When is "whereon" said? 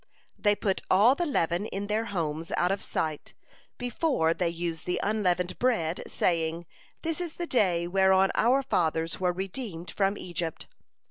7.87-8.31